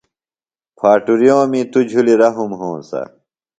پھاٹُریومی 0.77 1.61
توۡ 1.71 1.85
جُھلیۡ 1.89 2.19
رھم 2.19 2.51
ہونسہ۔ 2.59 3.01